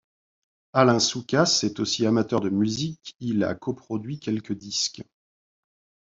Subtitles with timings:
[0.73, 5.03] Alain Soucasse est aussi amateur de musique, il a coproduit quelques disques.